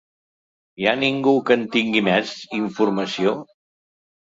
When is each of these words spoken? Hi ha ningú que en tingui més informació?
Hi 0.83 0.87
ha 0.87 0.93
ningú 1.01 1.35
que 1.51 1.59
en 1.61 1.67
tingui 1.77 2.05
més 2.11 2.35
informació? 2.65 3.41